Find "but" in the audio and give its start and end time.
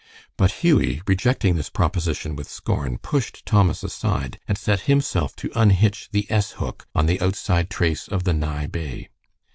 0.35-0.51